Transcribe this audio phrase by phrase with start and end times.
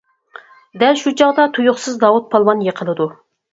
[0.83, 3.11] دەل شۇ چاغدا تۇيۇقسىز داۋۇت پالۋان يىقىلىدۇ.